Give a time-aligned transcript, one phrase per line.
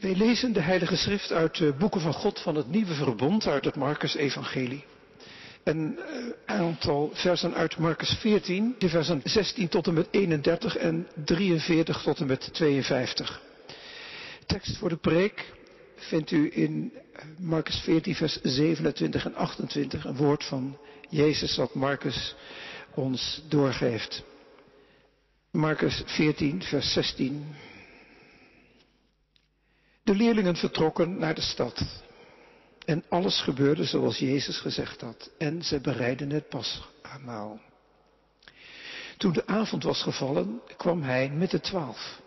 [0.00, 3.64] Wij lezen de Heilige Schrift uit de boeken van God van het Nieuwe Verbond, uit
[3.64, 4.84] het Marcus-evangelie.
[5.62, 11.06] Een eh, aantal versen uit Marcus 14, de versen 16 tot en met 31 en
[11.24, 13.42] 43 tot en met 52.
[14.46, 15.52] Tekst voor de preek
[15.96, 20.78] vindt u in eh, Marcus 14, vers 27 en 28, een woord van
[21.08, 22.34] Jezus dat Marcus
[22.94, 24.22] ons doorgeeft.
[25.50, 27.44] Marcus 14, vers 16.
[30.02, 32.02] De leerlingen vertrokken naar de stad.
[32.84, 35.30] En alles gebeurde zoals Jezus gezegd had.
[35.38, 37.60] En ze bereidden het pasmaal.
[39.16, 42.20] Toen de avond was gevallen, kwam hij met de twaalf.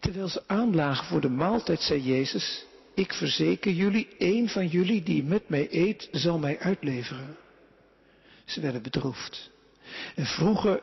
[0.00, 2.64] Terwijl ze aanlagen voor de maaltijd, zei Jezus,
[2.94, 7.36] ik verzeker jullie, een van jullie die met mij eet, zal mij uitleveren.
[8.44, 9.50] Ze werden bedroefd
[10.14, 10.80] en vroegen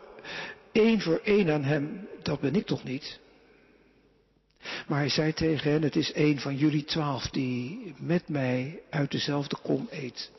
[0.72, 3.20] één voor één aan hem, dat ben ik toch niet?
[4.88, 9.12] Maar hij zei tegen hen, het is een van jullie twaalf die met mij uit
[9.12, 10.32] dezelfde kom eet.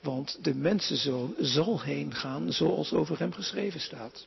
[0.00, 4.26] Want de mensenzoon zal heen gaan zoals over hem geschreven staat.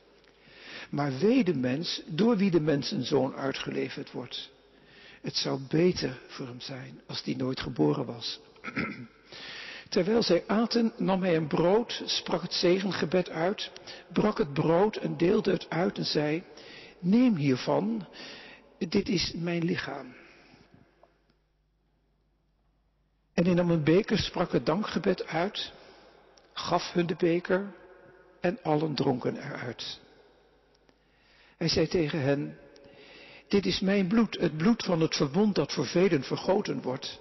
[0.90, 4.50] Maar wee de mens door wie de mensenzoon uitgeleverd wordt.
[5.22, 8.40] Het zou beter voor hem zijn als die nooit geboren was.
[9.88, 13.70] Terwijl zij aten, nam hij een brood, sprak het zegengebed uit,
[14.12, 16.42] brak het brood en deelde het uit en zei,
[16.98, 18.06] neem hiervan,
[18.78, 20.14] dit is mijn lichaam.
[23.34, 25.72] En hij nam een beker, sprak het dankgebed uit,
[26.52, 27.74] gaf hun de beker
[28.40, 30.00] en allen dronken eruit.
[31.56, 32.58] Hij zei tegen hen,
[33.48, 37.20] dit is mijn bloed, het bloed van het verbond dat voor velen vergoten wordt.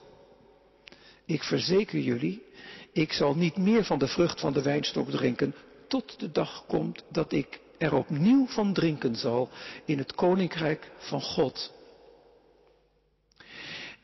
[1.25, 2.43] Ik verzeker jullie,
[2.91, 5.55] ik zal niet meer van de vrucht van de wijnstok drinken,
[5.87, 9.49] tot de dag komt dat ik er opnieuw van drinken zal
[9.85, 11.73] in het koninkrijk van God.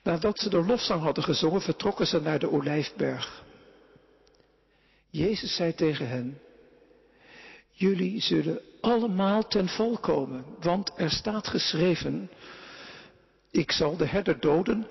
[0.04, 3.44] Nadat ze de lofzang hadden gezongen, vertrokken ze naar de olijfberg.
[5.10, 6.40] Jezus zei tegen hen,
[7.72, 12.30] jullie zullen allemaal ten val komen, want er staat geschreven,
[13.52, 14.88] ik zal de herder doden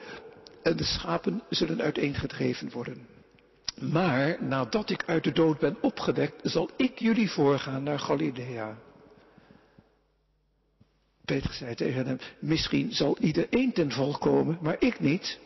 [0.63, 3.07] en de schapen zullen uiteengedreven worden.
[3.81, 8.79] Maar nadat ik uit de dood ben opgewekt, zal ik jullie voorgaan naar Galilea.
[11.25, 15.39] Peter zei tegen hem, misschien zal iedereen ten val komen, maar ik niet.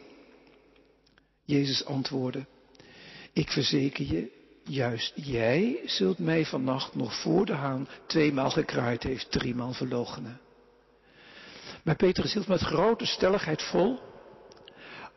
[1.45, 2.47] Jezus antwoordde,
[3.33, 4.31] ik verzeker je,
[4.65, 10.41] juist jij zult mij vannacht nog voor de haan tweemaal gekraaid heeft, driemaal verloochenen.
[11.83, 14.01] Maar Petrus hield met grote stelligheid vol,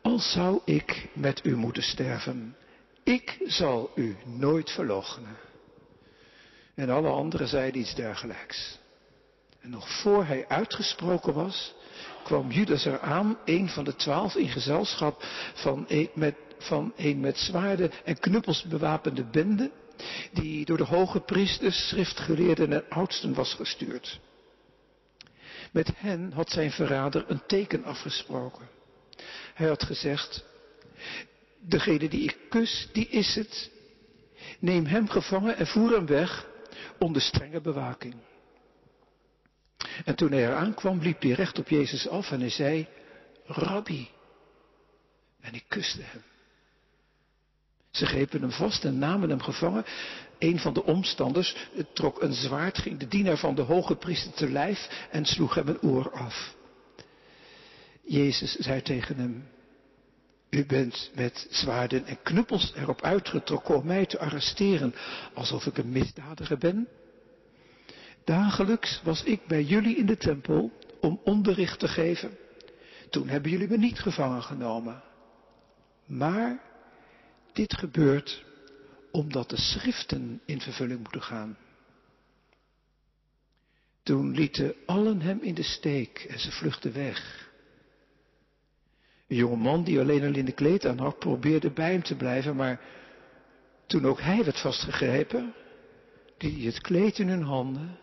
[0.02, 2.56] al zou ik met u moeten sterven,
[3.08, 5.36] ik zal u nooit verloochenen.
[6.74, 8.78] En alle anderen zeiden iets dergelijks.
[9.60, 11.74] En nog voor hij uitgesproken was,
[12.24, 15.22] kwam Judas eraan, een van de twaalf in gezelschap
[15.54, 19.70] van een met, van met zwaarden en knuppels bewapende bende,
[20.32, 24.20] die door de hoge priesters, schriftgeleerden en oudsten was gestuurd.
[25.72, 28.68] Met hen had zijn verrader een teken afgesproken.
[29.54, 30.44] Hij had gezegd,
[31.60, 33.70] degene die ik kus, die is het.
[34.58, 36.46] Neem hem gevangen en voer hem weg
[36.98, 38.14] onder strenge bewaking.
[40.04, 42.86] En toen hij eraan kwam, liep hij recht op Jezus af en hij zei,
[43.44, 44.08] Rabbi.
[45.40, 46.22] En ik kuste hem.
[47.90, 49.84] Ze grepen hem vast en namen hem gevangen.
[50.38, 51.56] Een van de omstanders
[51.92, 55.68] trok een zwaard, ging de dienaar van de hoge priester te lijf en sloeg hem
[55.68, 56.54] een oor af.
[58.02, 59.48] Jezus zei tegen hem,
[60.50, 64.94] u bent met zwaarden en knuppels erop uitgetrokken om mij te arresteren,
[65.34, 66.88] alsof ik een misdadiger ben.
[68.24, 72.36] Dagelijks was ik bij jullie in de tempel om onderricht te geven.
[73.10, 75.02] Toen hebben jullie me niet gevangen genomen.
[76.06, 76.60] Maar
[77.52, 78.44] dit gebeurt
[79.10, 81.56] omdat de schriften in vervulling moeten gaan.
[84.02, 87.47] Toen lieten allen hem in de steek en ze vluchtten weg.
[89.28, 92.56] Een jonge man die alleen een linnen kleed aan had, probeerde bij hem te blijven,
[92.56, 92.80] maar
[93.86, 95.54] toen ook hij werd vastgegrepen,
[96.38, 97.98] hij het kleed in hun handen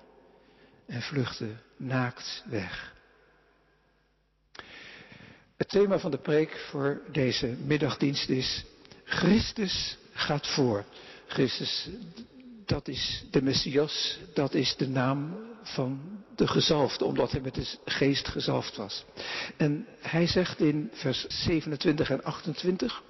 [0.85, 2.93] en vluchtte naakt weg.
[5.57, 8.65] Het thema van de preek voor deze middagdienst is
[9.03, 10.85] Christus gaat voor.
[11.27, 11.89] Christus,
[12.65, 15.99] dat is de Messias, dat is de naam van
[16.35, 19.05] de gezalfde, omdat hij met de geest gezalfd was.
[19.57, 23.03] En hij zegt in vers 27 en 28,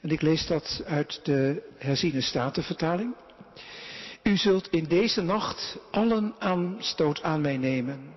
[0.00, 3.14] en ik lees dat uit de herziene statenvertaling.
[4.22, 8.14] U zult in deze nacht allen aanstoot aan mij nemen,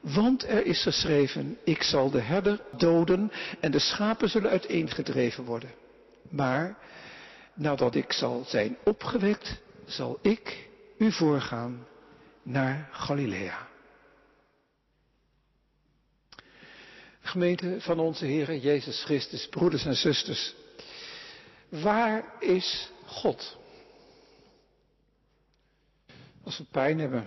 [0.00, 3.30] Want er is geschreven, ik zal de herder doden
[3.60, 5.70] en de schapen zullen uiteengedreven worden.
[6.30, 6.78] Maar
[7.60, 10.68] nadat ik zal zijn opgewekt, zal ik
[10.98, 11.86] u voorgaan
[12.42, 13.68] naar Galilea.
[17.20, 20.54] Gemeente van onze Heer Jezus Christus, broeders en zusters.
[21.68, 23.58] Waar is God?
[26.44, 27.26] Als we pijn hebben.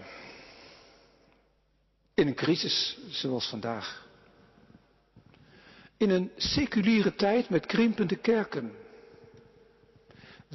[2.13, 4.07] In een crisis zoals vandaag.
[5.97, 8.82] In een seculiere tijd met krimpende kerken.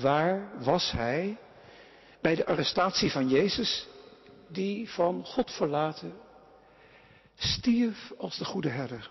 [0.00, 1.36] Waar was hij
[2.20, 3.86] bij de arrestatie van Jezus,
[4.48, 6.12] die van God verlaten
[7.36, 9.10] stierf als de goede herder?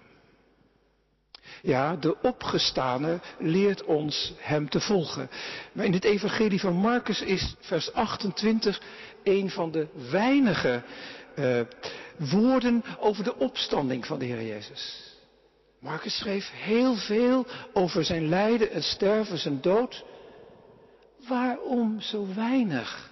[1.61, 5.29] Ja, de opgestane leert ons hem te volgen.
[5.71, 8.81] Maar in het evangelie van Marcus is vers 28
[9.23, 10.83] een van de weinige
[11.35, 11.61] uh,
[12.17, 15.15] woorden over de opstanding van de Heer Jezus.
[15.79, 20.03] Marcus schreef heel veel over zijn lijden en sterven, zijn dood.
[21.27, 23.11] Waarom zo weinig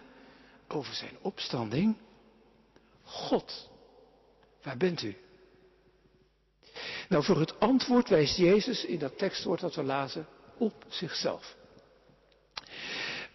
[0.68, 1.96] over zijn opstanding?
[3.04, 3.70] God,
[4.64, 5.16] waar bent u?
[7.10, 10.28] Nou, voor het antwoord wijst Jezus in dat tekstwoord dat we lazen
[10.58, 11.56] op zichzelf.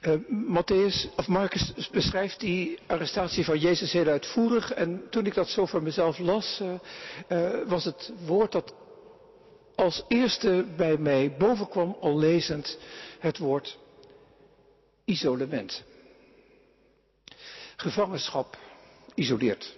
[0.01, 4.73] Uh, of Marcus beschrijft die arrestatie van Jezus heel uitvoerig.
[4.73, 6.73] En toen ik dat zo voor mezelf las, uh,
[7.29, 8.75] uh, was het woord dat
[9.75, 12.79] als eerste bij mij bovenkwam, al lezend,
[13.19, 13.79] het woord
[15.11, 15.83] isolement.
[17.77, 18.59] Gevangenschap
[19.15, 19.77] isoleert.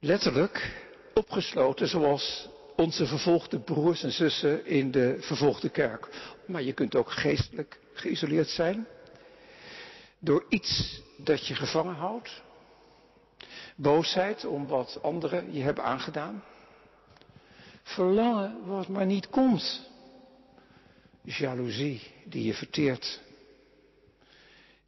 [0.00, 6.08] Letterlijk opgesloten zoals onze vervolgde broers en zussen in de vervolgde kerk.
[6.46, 8.86] Maar je kunt ook geestelijk geïsoleerd zijn.
[10.18, 12.42] Door iets dat je gevangen houdt.
[13.76, 16.44] Boosheid om wat anderen je hebben aangedaan.
[17.82, 19.90] Verlangen wat maar niet komt.
[21.22, 23.26] Jaloezie die je verteert.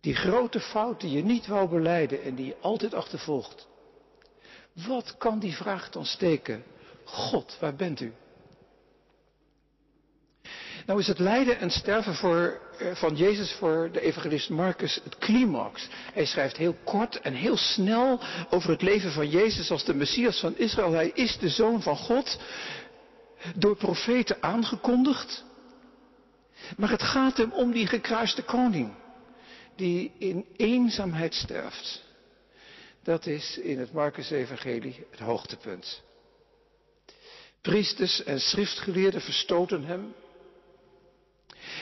[0.01, 3.69] Die grote fout die je niet wou beleiden en die je altijd achtervolgt.
[4.87, 6.65] Wat kan die vraag dan steken?
[7.05, 8.13] God, waar bent u?
[10.87, 15.19] Nou is het lijden en sterven voor, eh, van Jezus voor de evangelist Marcus het
[15.19, 15.89] climax.
[16.13, 18.21] Hij schrijft heel kort en heel snel
[18.51, 20.93] over het leven van Jezus als de Messias van Israël.
[20.93, 22.39] Hij is de zoon van God,
[23.55, 25.45] door profeten aangekondigd.
[26.77, 28.93] Maar het gaat hem om die gekruiste koning,
[29.81, 32.05] die in eenzaamheid sterft.
[33.03, 36.03] Dat is in het Marcus-evangelie het hoogtepunt.
[37.61, 40.15] Priesters en schriftgeleerden verstoten hem.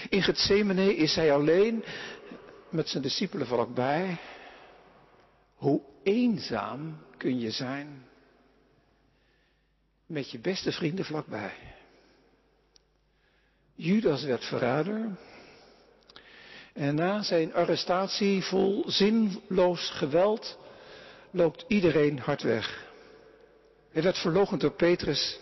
[0.09, 1.85] In Gethsemane is hij alleen
[2.69, 4.17] met zijn discipelen vlakbij.
[5.55, 8.07] Hoe eenzaam kun je zijn
[10.07, 11.77] met je beste vrienden vlakbij.
[13.75, 15.19] Judas werd verrader.
[16.79, 20.59] En na zijn arrestatie vol zinloos geweld
[21.31, 22.87] loopt iedereen hard weg.
[23.93, 25.39] Hij werd verloochend door Petrus.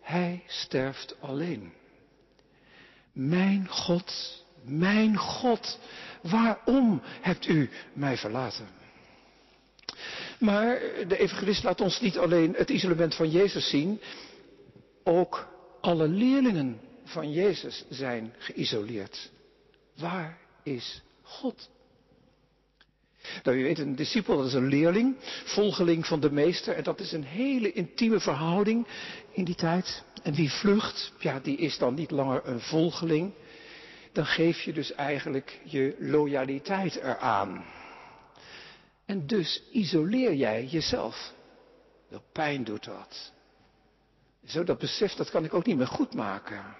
[0.00, 1.72] Hij sterft alleen.
[3.12, 5.78] Mijn God, mijn God,
[6.22, 8.68] waarom hebt u mij verlaten?
[10.38, 14.00] Maar de evangelist laat ons niet alleen het isolement van Jezus zien,
[15.04, 15.48] ook
[15.80, 19.30] alle leerlingen van Jezus zijn geïsoleerd.
[20.00, 21.70] Waar is God?
[23.42, 26.74] Nou, u weet, een discipel dat is een leerling, volgeling van de meester.
[26.74, 28.86] En dat is een hele intieme verhouding
[29.30, 30.04] in die tijd.
[30.22, 33.32] En wie vlucht, ja, die is dan niet langer een volgeling.
[34.12, 37.64] Dan geef je dus eigenlijk je loyaliteit eraan.
[39.06, 41.32] En dus isoleer jij jezelf.
[42.08, 43.32] Wel pijn doet dat.
[44.46, 46.76] Zo dat besef, dat kan ik ook niet meer goed maken.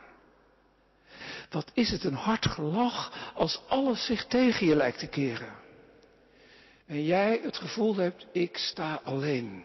[1.51, 5.55] Wat is het een hard gelach als alles zich tegen je lijkt te keren.
[6.87, 9.65] En jij het gevoel hebt, ik sta alleen.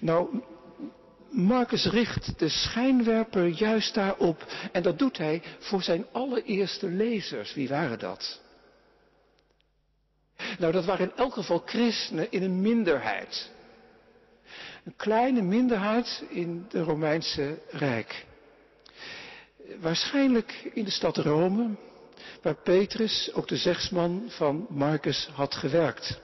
[0.00, 0.42] Nou,
[1.30, 4.46] Marcus richt de schijnwerper juist daarop.
[4.72, 7.54] En dat doet hij voor zijn allereerste lezers.
[7.54, 8.40] Wie waren dat?
[10.58, 13.50] Nou, dat waren in elk geval christenen in een minderheid.
[14.84, 18.28] Een kleine minderheid in de Romeinse Rijk.
[19.78, 21.76] Waarschijnlijk in de stad Rome,
[22.42, 26.20] waar Petrus, ook de zegsman van Marcus, had gewerkt.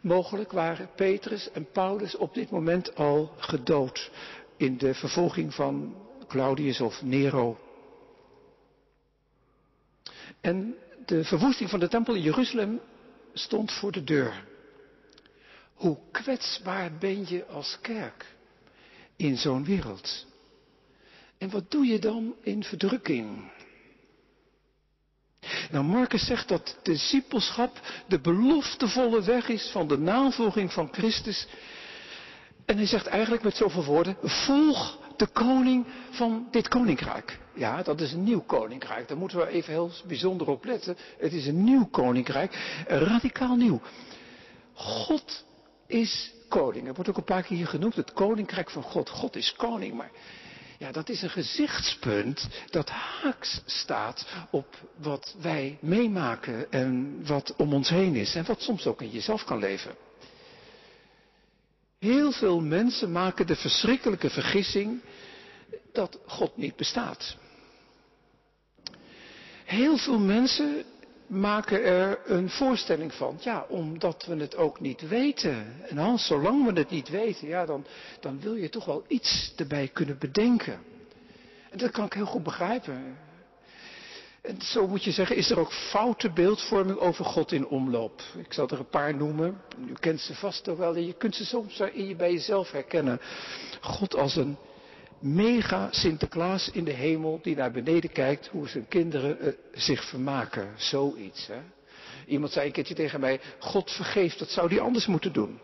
[0.00, 4.10] Mogelijk waren Petrus en Paulus op dit moment al gedood
[4.56, 5.96] in de vervolging van
[6.28, 7.58] Claudius of Nero.
[10.40, 10.74] En
[11.06, 12.80] de verwoesting van de tempel in Jeruzalem
[13.32, 14.44] stond voor de deur.
[15.74, 18.26] Hoe kwetsbaar ben je als kerk
[19.16, 20.26] in zo'n wereld?
[21.38, 23.50] En wat doe je dan in verdrukking?
[25.70, 31.46] Nou, Marcus zegt dat discipelschap de beloftevolle weg is van de navolging van Christus.
[32.64, 37.38] En hij zegt eigenlijk met zoveel woorden, volg de koning van dit koninkrijk.
[37.54, 39.08] Ja, dat is een nieuw koninkrijk.
[39.08, 40.96] Daar moeten we even heel bijzonder op letten.
[41.18, 43.80] Het is een nieuw koninkrijk, radicaal nieuw.
[44.72, 45.44] God
[45.86, 46.86] is koning.
[46.86, 49.08] Dat wordt ook een paar keer hier genoemd, het koninkrijk van God.
[49.08, 50.10] God is koning, maar
[50.78, 57.72] ja, dat is een gezichtspunt dat haaks staat op wat wij meemaken en wat om
[57.72, 59.96] ons heen is en wat soms ook in jezelf kan leven.
[61.98, 65.00] Heel veel mensen maken de verschrikkelijke vergissing
[65.92, 67.36] dat God niet bestaat.
[69.64, 70.84] Heel veel mensen
[71.28, 73.38] maken er een voorstelling van.
[73.40, 75.66] Ja, omdat we het ook niet weten.
[75.88, 77.86] En als zolang we het niet weten, ja, dan,
[78.20, 80.80] dan wil je toch wel iets erbij kunnen bedenken.
[81.70, 83.16] En dat kan ik heel goed begrijpen.
[84.40, 88.22] En zo moet je zeggen, is er ook foute beeldvorming over God in omloop.
[88.38, 89.60] Ik zal er een paar noemen.
[89.86, 90.96] U kent ze vast toch wel.
[90.96, 91.82] Je kunt ze soms
[92.16, 93.20] bij jezelf herkennen.
[93.80, 94.56] God als een
[95.20, 100.68] mega Sinterklaas in de hemel die naar beneden kijkt hoe zijn kinderen uh, zich vermaken.
[100.76, 101.46] Zoiets.
[101.46, 101.60] Hè?
[102.26, 105.60] Iemand zei een keertje tegen mij, God vergeeft, dat zou hij anders moeten doen.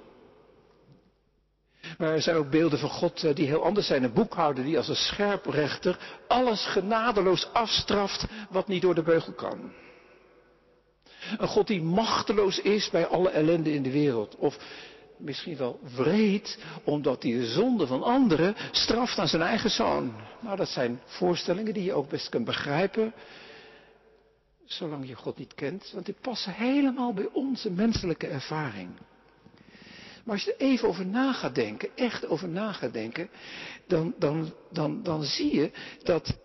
[1.99, 4.02] Maar er zijn ook beelden van God uh, die heel anders zijn.
[4.02, 9.73] Een boekhouder die als een scherprechter alles genadeloos afstraft wat niet door de beugel kan.
[11.38, 14.37] Een God die machteloos is bij alle ellende in de wereld.
[14.37, 14.58] Of
[15.16, 20.12] misschien wel wreed, omdat hij de zonde van anderen straft aan zijn eigen zoon.
[20.40, 23.12] Nou, dat zijn voorstellingen die je ook best kunt begrijpen,
[24.64, 28.90] zolang je God niet kent, want die passen helemaal bij onze menselijke ervaring.
[30.25, 33.28] Maar als je er even over na gaat denken, echt over na gaat denken,
[33.87, 35.71] dan, dan, dan, dan zie je
[36.02, 36.37] dat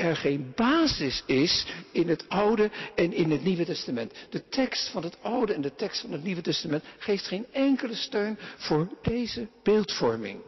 [0.00, 4.12] er geen basis is in het Oude en in het Nieuwe Testament.
[4.30, 7.94] De tekst van het Oude en de tekst van het Nieuwe Testament geeft geen enkele
[7.94, 10.40] steun voor deze beeldvorming.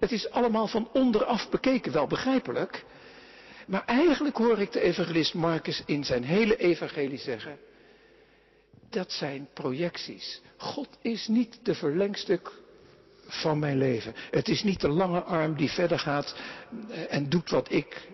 [0.00, 2.84] Het is allemaal van onderaf bekeken, wel begrijpelijk.
[3.66, 7.58] Maar eigenlijk hoor ik de evangelist Marcus in zijn hele evangelie zeggen,
[8.90, 10.40] dat zijn projecties.
[10.56, 12.52] God is niet de verlengstuk
[13.26, 14.14] van mijn leven.
[14.30, 16.34] Het is niet de lange arm die verder gaat
[17.08, 18.08] en doet wat ik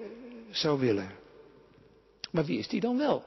[0.51, 1.11] zou willen.
[2.31, 3.25] Maar wie is die dan wel?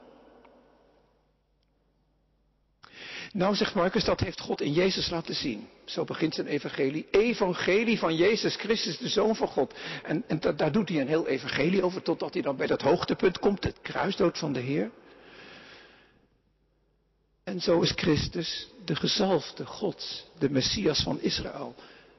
[3.32, 5.68] Nou, zegt Marcus, dat heeft God in Jezus laten zien.
[5.84, 7.06] Zo begint zijn evangelie.
[7.10, 9.74] Evangelie van Jezus Christus, de Zoon van God.
[10.02, 13.38] En, en daar doet hij een heel evangelie over, totdat hij dan bij dat hoogtepunt
[13.38, 14.90] komt, het kruisdood van de Heer.
[17.44, 21.74] En zo is Christus de gezalfde God, de Messias van Israël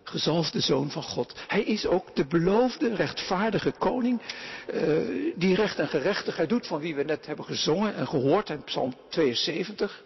[0.09, 1.33] gezalfde zoon van God.
[1.47, 4.21] Hij is ook de beloofde rechtvaardige koning
[4.73, 8.63] uh, die recht en gerechtigheid doet van wie we net hebben gezongen en gehoord in
[8.63, 10.03] Psalm 72.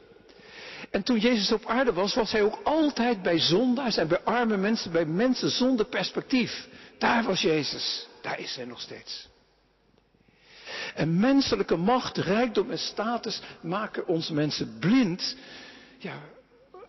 [0.89, 4.57] En toen Jezus op aarde was, was hij ook altijd bij zondaars en bij arme
[4.57, 6.67] mensen, bij mensen zonder perspectief.
[6.97, 8.07] Daar was Jezus.
[8.21, 9.27] Daar is hij nog steeds.
[10.95, 15.35] En menselijke macht, rijkdom en status maken ons mensen blind
[15.97, 16.19] ja,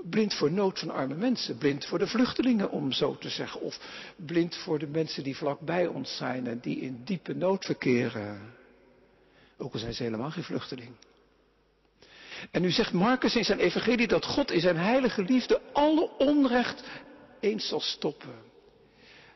[0.05, 3.81] blind voor nood van arme mensen, blind voor de vluchtelingen om zo te zeggen, of
[4.17, 8.55] blind voor de mensen die vlakbij ons zijn en die in diepe nood verkeren.
[9.59, 10.91] Ook al zijn ze helemaal geen vluchteling.
[12.51, 16.83] En nu zegt Marcus in zijn evangelie dat God in zijn heilige liefde alle onrecht
[17.41, 18.35] eens zal stoppen.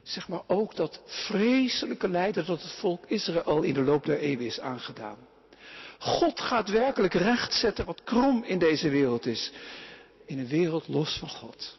[0.02, 4.46] Zeg maar ook dat vreselijke lijden dat het volk Israël in de loop der eeuwen
[4.46, 5.16] is aangedaan.
[5.98, 9.52] God gaat werkelijk recht zetten wat krom in deze wereld is
[10.26, 11.78] in een wereld los van God.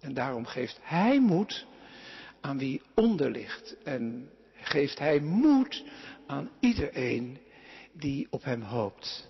[0.00, 1.66] En daarom geeft Hij moed
[2.40, 3.76] aan wie onder ligt.
[3.82, 5.84] En geeft Hij moed
[6.26, 7.38] aan iedereen
[7.92, 9.28] die op Hem hoopt.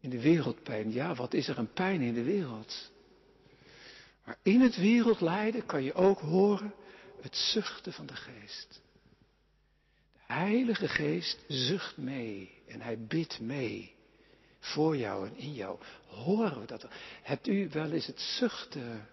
[0.00, 2.92] In de wereldpijn, ja, wat is er een pijn in de wereld?
[4.24, 6.74] Maar in het wereldlijden kan je ook horen
[7.20, 8.82] het zuchten van de geest.
[10.12, 13.93] De Heilige Geest zucht mee en hij bidt mee
[14.64, 15.78] voor jou en in jou.
[16.06, 16.86] Horen we dat?
[17.22, 19.08] Hebt u wel eens het zuchten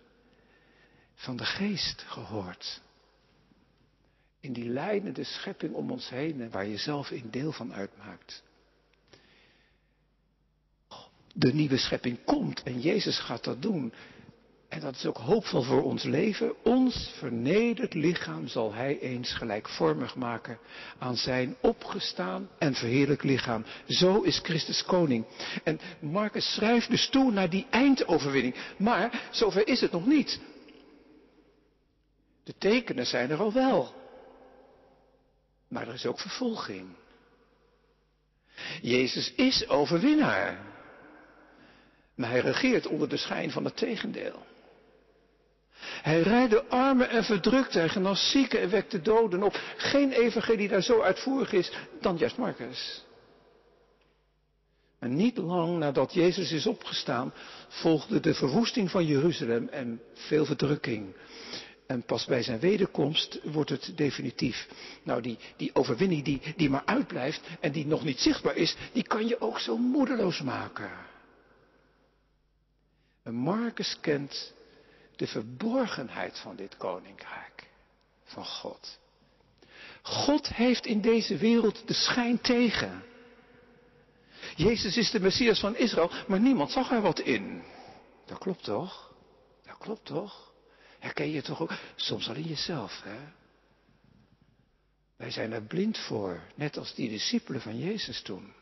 [1.16, 2.82] van de geest gehoord?
[4.40, 8.44] In die leidende schepping om ons heen waar je zelf een deel van uitmaakt.
[11.34, 13.94] De nieuwe schepping komt en Jezus gaat dat doen.
[14.72, 20.16] En dat is ook hoopvol voor ons leven, ons vernederd lichaam zal Hij eens gelijkvormig
[20.16, 20.60] maken
[20.98, 23.66] aan zijn opgestaan en verheerlijk lichaam.
[23.88, 25.26] Zo is Christus koning.
[25.64, 28.56] En Marcus schrijft dus toe naar die eindoverwinning.
[28.78, 30.40] Maar zover is het nog niet.
[32.44, 33.94] De tekenen zijn er al wel.
[35.68, 36.88] Maar er is ook vervolging.
[38.82, 40.60] Jezus is overwinnaar.
[42.16, 44.50] Maar hij regeert onder de schijn van het tegendeel.
[46.02, 49.60] Hij rijdde armen en verdrukte, hij genas zieken en wekte doden op.
[49.78, 53.04] Geen evangelie daar zo uitvoerig is dan juist Marcus.
[55.00, 57.34] Maar niet lang nadat Jezus is opgestaan,
[57.68, 61.16] volgde de verwoesting van Jeruzalem en veel verdrukking.
[61.88, 64.68] En pas bij zijn wederkomst wordt het definitief.
[65.04, 69.04] Nou, die, die overwinning die, die maar uitblijft en die nog niet zichtbaar is, die
[69.04, 70.92] kan je ook zo moedeloos maken.
[73.24, 74.54] En Marcus kent
[75.22, 77.70] de verborgenheid van dit koninkrijk
[78.24, 79.00] van God.
[80.02, 83.04] God heeft in deze wereld de schijn tegen.
[84.56, 87.64] Jezus is de Messias van Israël, maar niemand zag er wat in.
[88.26, 89.14] Dat klopt toch?
[89.66, 90.54] Dat klopt toch?
[91.00, 91.74] Herken je toch ook?
[91.96, 93.20] Soms al in jezelf, hè?
[95.18, 98.54] Wij zijn er blind voor, net als die discipelen van Jezus toen.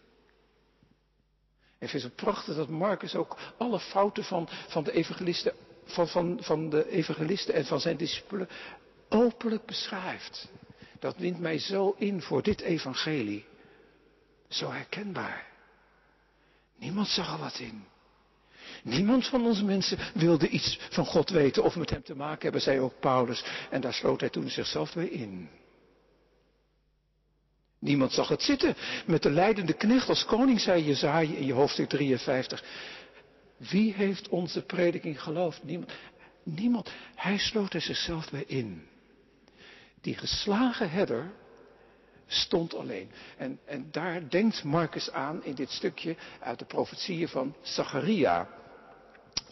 [1.77, 5.53] En vind het prachtig dat Marcus ook alle fouten van, van de evangelisten
[5.89, 8.50] van, van, van de evangelisten en van zijn discipelen
[9.10, 10.48] openlijk beschrijft.
[11.00, 13.46] Dat wint mij zo in voor dit evangelie.
[14.50, 15.48] Zo herkenbaar.
[16.77, 17.84] Niemand zag er wat in.
[18.84, 22.62] Niemand van onze mensen wilde iets van God weten of met hem te maken hebben,
[22.62, 23.43] zei ook Paulus.
[23.69, 25.50] En daar sloot hij toen zichzelf weer in.
[27.79, 31.89] Niemand zag het zitten met de leidende knecht als koning, zei Jezaja in je hoofdstuk
[31.89, 32.63] 53.
[33.59, 35.63] Wie heeft onze prediking geloofd?
[35.63, 35.91] Niemand.
[36.43, 36.91] Niemand.
[37.15, 38.87] Hij sloot er zichzelf bij in.
[40.01, 41.31] Die geslagen herder
[42.27, 43.11] stond alleen.
[43.37, 48.49] En, en daar denkt Marcus aan in dit stukje uit de profetieën van Zacharia.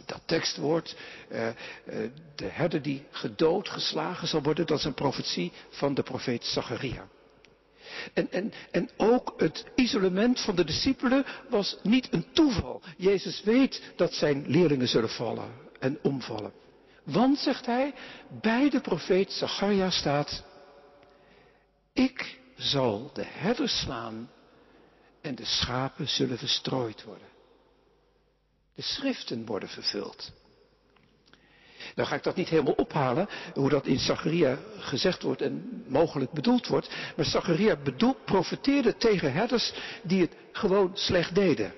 [0.05, 0.97] Dat tekstwoord,
[1.31, 1.53] uh, uh,
[2.35, 7.07] de herder die gedood, geslagen zal worden, dat is een profetie van de profeet Zacharia.
[8.13, 12.81] En, en, en ook het isolement van de discipelen was niet een toeval.
[12.97, 16.53] Jezus weet dat zijn leerlingen zullen vallen en omvallen.
[17.03, 17.93] Want, zegt hij,
[18.41, 20.43] bij de profeet Zacharia staat,
[21.93, 24.29] ik zal de herders slaan
[25.21, 27.27] en de schapen zullen verstrooid worden.
[28.75, 30.31] De schriften worden vervuld.
[31.97, 36.31] Nou ga ik dat niet helemaal ophalen, hoe dat in Zacharia gezegd wordt en mogelijk
[36.31, 36.89] bedoeld wordt.
[37.15, 41.73] Maar Zacharia bedoelt, profeteerde tegen herders die het gewoon slecht deden.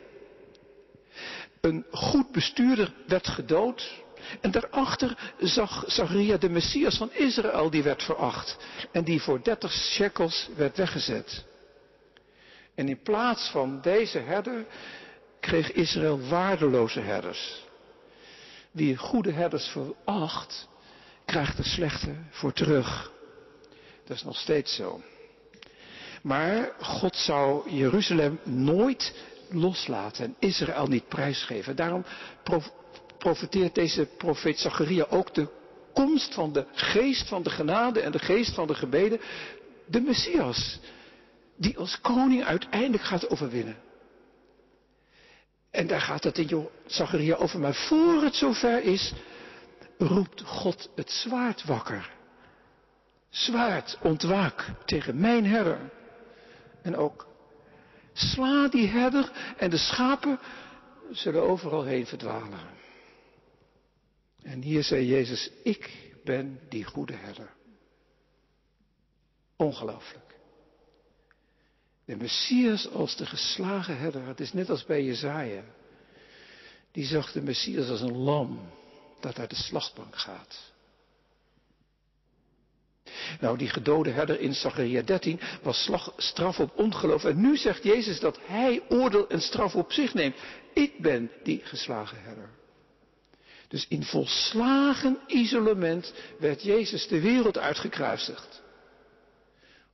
[1.62, 4.04] Een goed bestuurder werd gedood.
[4.42, 8.58] En daarachter zag Zacharia de Messias van Israël die werd veracht.
[8.92, 11.46] En die voor dertig shekels werd weggezet.
[12.76, 14.66] En in plaats van deze herder
[15.40, 17.68] kreeg Israël waardeloze herders.
[18.72, 20.68] Wie goede herders veracht,
[21.26, 23.12] krijgt er slechte voor terug.
[24.06, 25.02] Dat is nog steeds zo.
[26.22, 29.14] Maar God zou Jeruzalem nooit
[29.50, 31.76] loslaten en Israël niet prijsgeven.
[31.76, 32.06] Daarom
[33.18, 35.48] profeteert deze profeet Zacharia ook de
[35.94, 39.20] komst van de geest van de genade en de geest van de gebeden.
[39.86, 40.80] De Messias,
[41.56, 43.78] die als koning uiteindelijk gaat overwinnen.
[45.72, 47.60] En daar gaat het in Zacharia over.
[47.60, 49.14] Maar voor het zover is,
[49.98, 52.18] roept God het zwaard wakker.
[53.30, 55.92] Zwaard, ontwaak tegen mijn herder.
[56.82, 57.28] En ook,
[58.14, 60.40] sla die herder en de schapen
[61.12, 62.60] zullen overal heen verdwalen.
[64.42, 67.50] En hier zei Jezus, ik ben die goede herder.
[69.56, 70.29] Ongelooflijk.
[72.10, 74.26] De Messias als de geslagen herder.
[74.26, 75.64] Het is net als bij Jezaja.
[76.92, 78.72] Die zag de Messias als een lam
[79.20, 80.72] dat naar de slachtbank gaat.
[83.40, 87.24] Nou, die gedode herder in Zachariah 13 was straf op ongeloof.
[87.24, 90.36] En nu zegt Jezus dat hij oordeel en straf op zich neemt.
[90.74, 92.50] Ik ben die geslagen herder.
[93.68, 98.62] Dus in volslagen isolement werd Jezus de wereld uitgekruisigd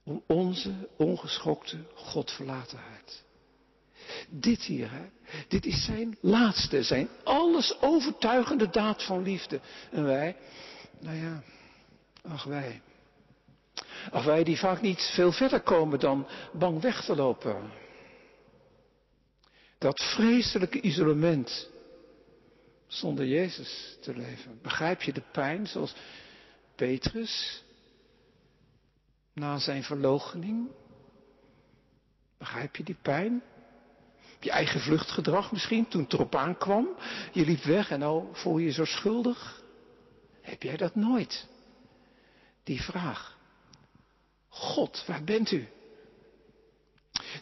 [0.06, 3.24] om onze ongeschokte Godverlatenheid.
[4.30, 5.06] Dit hier, hè,
[5.48, 9.60] dit is zijn laatste, zijn alles overtuigende daad van liefde.
[9.92, 10.36] En wij,
[11.00, 11.44] nou ja,
[12.22, 12.82] ach wij.
[14.12, 17.72] Ach wij die vaak niet veel verder komen dan bang weg te lopen.
[19.78, 21.70] Dat vreselijke isolement
[22.88, 24.60] zonder Jezus te leven?
[24.62, 25.94] Begrijp je de pijn zoals
[26.76, 27.64] Petrus
[29.36, 30.68] na zijn verloochening?
[32.38, 33.44] Begrijp je die pijn?
[34.40, 36.88] Je eigen vluchtgedrag misschien, toen het erop aankwam.
[37.32, 39.62] Je liep weg en nou voel je je zo schuldig.
[40.42, 41.48] Heb jij dat nooit?
[42.64, 43.38] Die vraag.
[44.48, 45.68] God, waar bent u?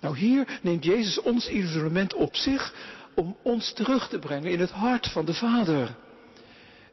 [0.01, 2.73] Nou, hier neemt Jezus ons isolement op zich
[3.15, 5.95] om ons terug te brengen in het hart van de Vader.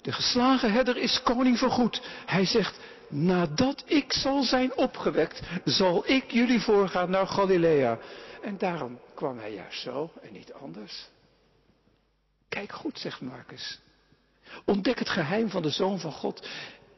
[0.02, 2.02] De geslagen herder is koning van goed.
[2.26, 2.78] Hij zegt,
[3.10, 7.98] nadat ik zal zijn opgewekt, zal ik jullie voorgaan naar Galilea.
[8.42, 11.08] En daarom kwam hij juist zo en niet anders.
[12.48, 13.80] Kijk goed, zegt Marcus.
[14.64, 16.48] Ontdek het geheim van de Zoon van God.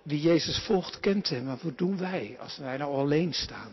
[0.02, 1.44] Wie Jezus volgt, kent hem.
[1.44, 3.72] Maar wat doen wij als wij nou alleen staan?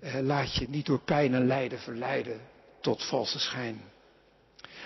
[0.00, 2.40] Eh, laat je niet door pijn en lijden verleiden
[2.80, 3.80] tot valse schijn.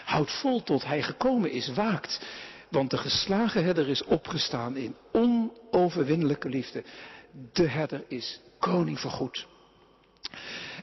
[0.04, 2.20] Houd vol tot hij gekomen is, waakt.
[2.76, 6.84] Want de geslagen herder is opgestaan in onoverwinnelijke liefde.
[7.52, 9.46] De herder is koning van goed.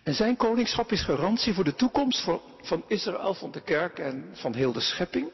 [0.04, 2.28] En zijn koningschap is garantie voor de toekomst
[2.62, 5.32] van Israël, van de kerk en van heel de schepping.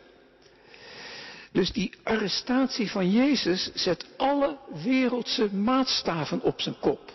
[1.52, 7.12] Dus die arrestatie van Jezus zet alle wereldse maatstaven op zijn kop.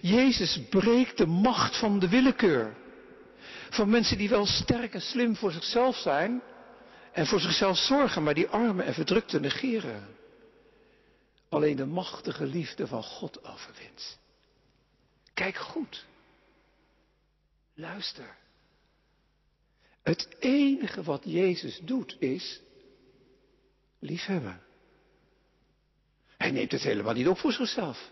[0.00, 2.76] Jezus breekt de macht van de willekeur.
[3.70, 6.42] Van mensen die wel sterk en slim voor zichzelf zijn
[7.12, 10.06] en voor zichzelf zorgen, maar die armen en verdrukten negeren.
[11.48, 14.18] Alleen de machtige liefde van God overwint.
[15.34, 16.06] Kijk goed.
[17.74, 18.36] Luister.
[20.02, 22.60] Het enige wat Jezus doet is
[23.98, 24.62] liefhebben.
[26.36, 28.10] Hij neemt het helemaal niet op voor zichzelf.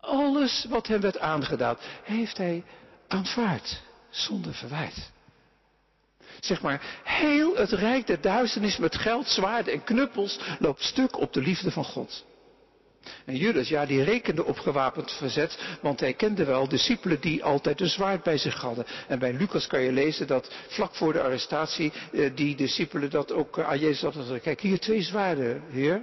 [0.00, 2.64] Alles wat hem werd aangedaan, heeft hij
[3.08, 5.10] aanvaard zonder verwijt.
[6.40, 11.32] Zeg maar, heel het rijk der duisternis met geld, zwaarden en knuppels loopt stuk op
[11.32, 12.26] de liefde van God.
[13.24, 17.80] En Judas, ja, die rekende op gewapend verzet, want hij kende wel discipelen die altijd
[17.80, 18.86] een zwaard bij zich hadden.
[19.08, 23.32] En bij Lucas kan je lezen dat vlak voor de arrestatie eh, die discipelen dat
[23.32, 24.42] ook aan Jezus hadden gezegd.
[24.42, 26.02] Kijk, hier twee zwaarden, heer.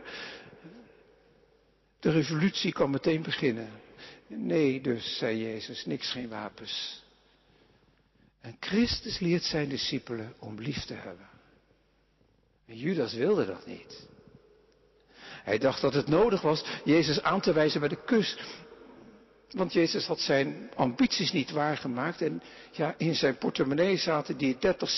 [1.99, 3.69] De revolutie kan meteen beginnen.
[4.27, 7.04] Nee, dus, zei Jezus, niks geen wapens.
[8.45, 11.29] En Christus leert zijn discipelen om lief te hebben.
[12.67, 14.07] En Judas wilde dat niet.
[15.43, 18.37] Hij dacht dat het nodig was Jezus aan te wijzen met een kus.
[19.49, 22.21] Want Jezus had zijn ambities niet waargemaakt.
[22.21, 24.89] En ja, in zijn portemonnee zaten die 30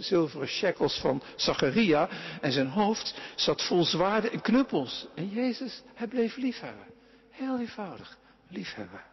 [0.00, 2.08] zilveren shekels van Zacharia.
[2.40, 5.06] En zijn hoofd zat vol zwaarden en knuppels.
[5.14, 6.86] En Jezus, hij bleef liefhebben.
[7.30, 9.09] Heel eenvoudig, liefhebben.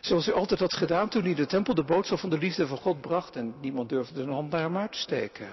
[0.00, 2.78] Zoals hij altijd had gedaan toen hij de tempel de boodschap van de liefde van
[2.78, 3.36] God bracht.
[3.36, 5.48] En niemand durfde zijn hand naar hem uit te steken.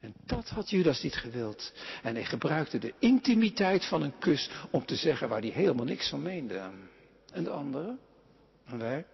[0.00, 1.72] En dat had Judas niet gewild.
[2.02, 6.08] En hij gebruikte de intimiteit van een kus om te zeggen waar hij helemaal niks
[6.08, 6.70] van meende.
[7.32, 7.96] En de andere?
[8.66, 9.06] En wij?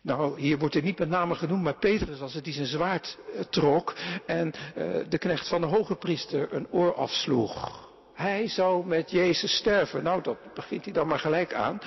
[0.00, 3.18] Nou, hier wordt hij niet met name genoemd, maar Petrus was het die zijn zwaard
[3.34, 3.94] eh, trok
[4.26, 7.85] en uh, de knecht van de hoge priester een oor afsloeg.
[8.16, 10.02] Hij zou met Jezus sterven.
[10.02, 11.78] Nou, dat begint hij dan maar gelijk aan.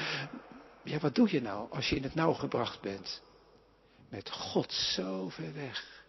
[0.84, 3.22] Ja, wat doe je nou als je in het nauw gebracht bent?
[4.10, 6.04] Met God zo ver weg.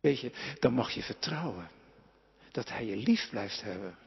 [0.00, 1.70] Weet je, dan mag je vertrouwen
[2.50, 3.98] dat Hij je lief blijft hebben.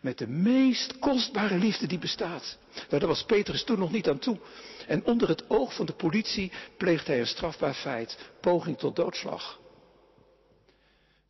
[0.00, 2.58] Met de meest kostbare liefde die bestaat.
[2.74, 4.38] Nou, daar was Petrus toen nog niet aan toe.
[4.86, 9.59] En onder het oog van de politie pleegt hij een strafbaar feit, poging tot doodslag.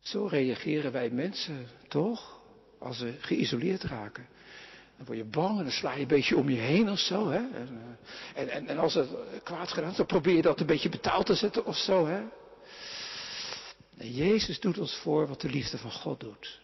[0.01, 2.39] Zo reageren wij mensen, toch?
[2.79, 4.27] Als ze geïsoleerd raken.
[4.97, 7.29] Dan word je bang en dan sla je een beetje om je heen of zo.
[7.29, 7.37] Hè?
[7.37, 7.97] En,
[8.35, 9.09] eh, en, en, als het
[9.43, 12.07] kwaad gedaan is, dan probeer je dat een beetje betaald te zetten of zo.
[12.07, 12.23] Hè?
[13.97, 16.59] En Jezus doet ons voor wat de liefde van God doet.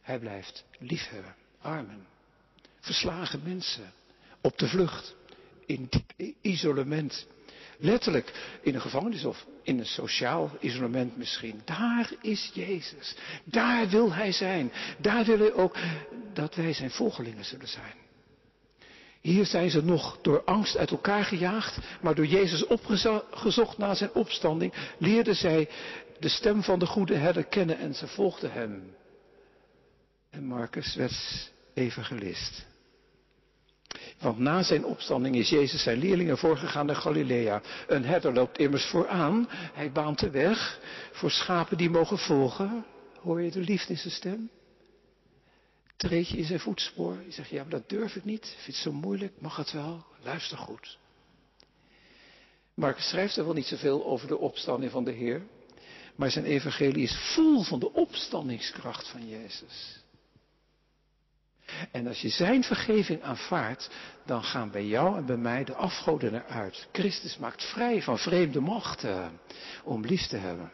[0.00, 2.06] Hij blijft liefhebben, armen,
[2.80, 3.92] verslagen mensen,
[4.40, 5.14] op de vlucht,
[5.66, 7.26] in diep isolement.
[7.78, 11.60] Letterlijk in een gevangenis of in een sociaal isolement misschien.
[11.64, 13.16] Daar is Jezus.
[13.44, 14.72] Daar wil Hij zijn.
[14.98, 15.76] Daar wil Hij ook
[16.32, 17.94] dat wij zijn volgelingen zullen zijn.
[19.20, 24.14] Hier zijn ze nog door angst uit elkaar gejaagd, maar door Jezus opgezocht na zijn
[24.14, 25.68] opstanding, leerden zij
[26.18, 28.96] de stem van de goede herder kennen en ze volgden hem.
[30.30, 32.66] En Marcus werd evangelist.
[34.18, 37.62] Want na zijn opstanding is Jezus zijn leerlingen voorgegaan naar Galilea.
[37.86, 39.46] Een herder loopt immers vooraan.
[39.50, 40.80] Hij baant de weg
[41.12, 42.84] voor schapen die mogen volgen.
[43.20, 44.50] Hoor je de liefde in zijn stem?
[45.96, 47.22] Treed je in zijn voetspoor.
[47.26, 48.44] Je zegt, ja, maar dat durf ik niet.
[48.44, 49.32] Ik vind het zo moeilijk.
[49.38, 50.04] Mag het wel?
[50.22, 50.98] Luister goed.
[52.74, 55.42] Marcus schrijft er wel niet zoveel over de opstanding van de Heer.
[56.14, 60.02] Maar zijn evangelie is vol van de opstandingskracht van Jezus.
[61.90, 63.90] En als je zijn vergeving aanvaardt,
[64.26, 66.88] dan gaan bij jou en bij mij de afgoden eruit.
[66.92, 69.40] Christus maakt vrij van vreemde machten
[69.84, 70.72] om lief te hebben.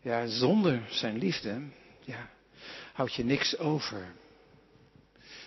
[0.00, 1.60] Ja, zonder zijn liefde,
[2.00, 2.30] ja,
[2.92, 4.14] houd je niks over.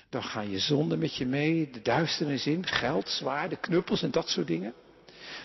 [0.10, 4.12] Dan ga je zonde met je mee, de duisternis in, geld, zwaar, de knuppels en
[4.12, 4.74] dat soort dingen.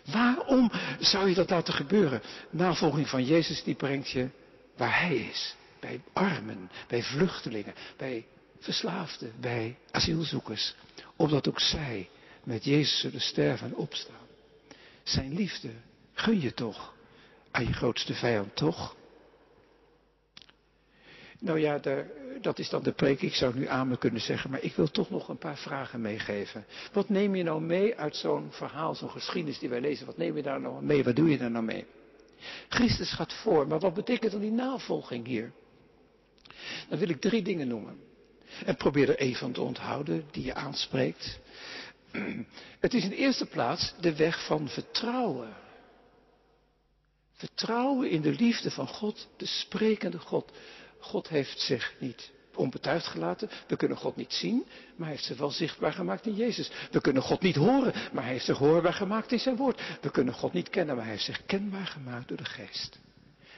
[0.05, 2.23] Waarom zou je dat laten gebeuren?
[2.51, 4.29] Navolging van Jezus die brengt je
[4.77, 5.55] waar Hij is.
[5.81, 8.27] Bij armen, bij vluchtelingen, bij
[8.65, 10.75] verslaafden, bij asielzoekers.
[11.17, 12.09] Opdat ook zij
[12.45, 14.27] met Jezus zullen sterven en opstaan.
[15.03, 15.71] Zijn liefde
[16.13, 16.95] gun je toch
[17.51, 18.97] aan je grootste vijand, toch?
[21.39, 21.81] Nou ja,
[22.41, 23.23] dat is dan de preek.
[23.23, 26.01] Ik zou nu aan me kunnen zeggen, maar ik wil toch nog een paar vragen
[26.01, 26.65] meegeven.
[26.93, 30.07] Wat neem je nou mee uit zo'n verhaal, zo'n geschiedenis die wij lezen?
[30.07, 31.05] Wat neem je daar nou mee?
[31.05, 31.87] Wat doe je daar nou mee?
[32.69, 35.53] Christus gaat voor, maar wat betekent dan die navolging hier?
[36.89, 37.99] Dan wil ik drie dingen noemen.
[38.65, 41.39] En probeer er één van te onthouden die je aanspreekt.
[42.81, 45.57] Het is in de eerste plaats de weg van vertrouwen.
[47.33, 50.53] Vertrouwen in de liefde van God, de sprekende God.
[50.99, 53.51] God heeft zich niet onbetuigd gelaten.
[53.67, 54.65] We kunnen God niet zien,
[54.97, 56.71] maar hij heeft zich wel zichtbaar gemaakt in Jezus.
[56.91, 59.83] We kunnen God niet horen, maar hij heeft zich hoorbaar gemaakt in zijn woord.
[60.01, 62.99] We kunnen God niet kennen, maar hij heeft zich kenbaar gemaakt door de geest.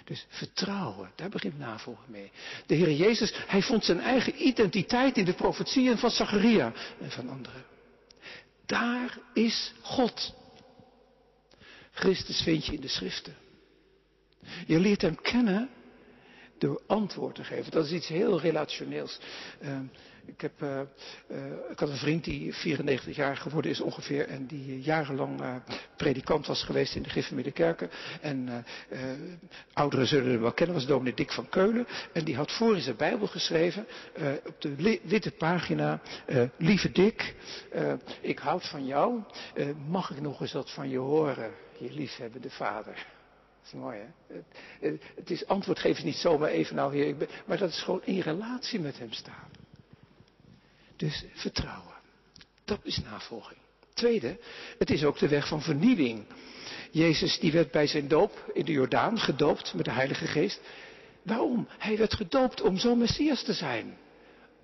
[0.07, 2.31] Dus vertrouwen, daar begint navolgen mee.
[2.67, 7.29] De Heer Jezus, hij vond zijn eigen identiteit in de profetieën van Zacharia en van
[7.29, 7.65] anderen.
[8.67, 10.35] Daar is God.
[11.91, 13.37] Christus vind je in de schriften.
[14.67, 15.71] Je leert hem kennen
[16.59, 17.71] door antwoord te geven.
[17.71, 19.21] Dat is iets heel relationeels.
[19.63, 19.79] Uh,
[20.27, 20.81] ik, heb, uh,
[21.31, 21.39] uh,
[21.71, 25.41] ik had een vriend die 94 jaar geworden is ongeveer en die jarenlang
[25.97, 27.91] predikant was geweest in de Griffemidde Kerken.
[28.21, 28.65] En
[29.73, 31.87] ouderen zullen hem wel kennen, was dominee Dick van Keulen.
[32.13, 33.87] En die had voor in zijn Bijbel geschreven,
[34.47, 36.01] op de witte pagina,
[36.57, 37.35] lieve Dick,
[38.21, 39.21] ik houd van jou,
[39.89, 43.16] mag ik nog eens wat van je horen, je liefhebbende vader.
[43.73, 44.37] Mooi, hè?
[44.81, 47.83] Het, het is antwoord geven niet zomaar even nou hier, ik ben, maar dat is
[47.83, 49.51] gewoon in relatie met hem staan.
[50.97, 51.95] Dus vertrouwen.
[52.65, 53.61] Dat is navolging.
[53.95, 54.39] Tweede,
[54.79, 56.27] het is ook de weg van vernieuwing.
[56.91, 60.61] Jezus die werd bij zijn doop in de Jordaan gedoopt met de Heilige Geest.
[61.23, 61.69] Waarom?
[61.79, 63.99] Hij werd gedoopt om zo Messias te zijn.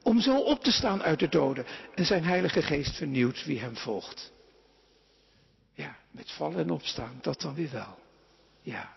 [0.02, 1.66] Om zo op te staan uit de doden.
[1.94, 4.32] En zijn Heilige Geest vernieuwt wie hem volgt.
[5.74, 8.01] Ja, met vallen en opstaan, dat dan weer wel.
[8.62, 8.96] Ja,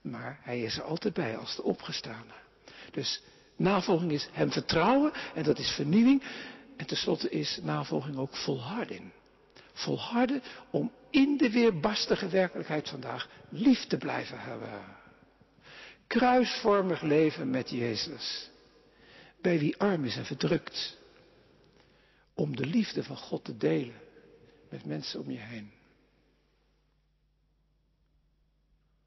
[0.00, 2.32] maar hij is er altijd bij als de opgestane.
[2.90, 3.22] Dus
[3.56, 6.22] navolging is hem vertrouwen en dat is vernieuwing.
[6.76, 9.12] En tenslotte is navolging ook volharding.
[9.72, 15.00] Volharden om in de weerbarstige werkelijkheid vandaag lief te blijven hebben.
[16.06, 18.50] Kruisvormig leven met Jezus.
[19.40, 20.98] Bij wie arm is en verdrukt.
[22.34, 24.00] Om de liefde van God te delen
[24.68, 25.72] met mensen om je heen.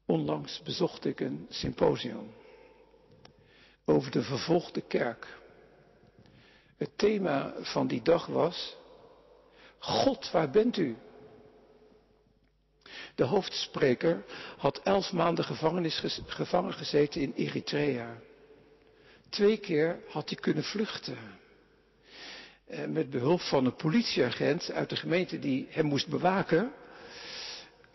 [0.06, 2.34] Onlangs bezocht ik een symposium
[3.84, 5.38] over de vervolgde kerk.
[6.76, 8.76] Het thema van die dag was,
[9.78, 10.96] God, waar bent u?
[13.14, 14.24] De hoofdspreker
[14.56, 18.20] had elf maanden gevangenis, gevangen gezeten in Eritrea.
[19.28, 21.18] Twee keer had hij kunnen vluchten.
[22.66, 26.72] Eh, met behulp van een politieagent uit de gemeente die hem moest bewaken,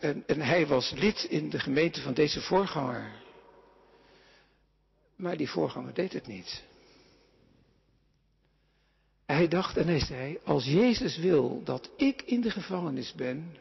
[0.02, 3.12] en, en hij was lid in de gemeente van deze voorganger.
[5.16, 6.62] Maar die voorganger deed het niet.
[9.26, 13.56] Hij dacht en hij zei, als Jezus wil dat ik in de gevangenis ben,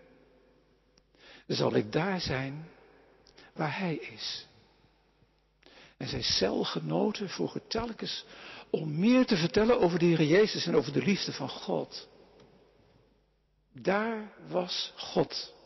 [1.48, 2.68] zal ik daar zijn
[3.54, 4.48] waar Hij is.
[5.98, 8.26] En zijn celgenoten vroegen telkens
[8.70, 12.08] om meer te vertellen over de Heer Jezus en over de liefde van God.
[13.74, 15.60] Daar was God.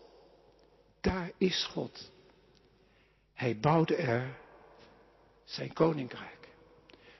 [1.05, 2.11] Daar is God.
[3.33, 4.37] Hij bouwde er
[5.43, 6.49] zijn koninkrijk.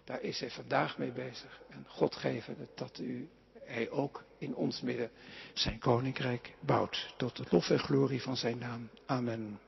[0.04, 1.62] Daar is hij vandaag mee bezig.
[1.70, 5.12] En God geven dat u, hij ook in ons midden
[5.54, 7.14] zijn koninkrijk bouwt.
[7.18, 8.90] Tot de lof en glorie van zijn naam.
[9.06, 9.60] Amen.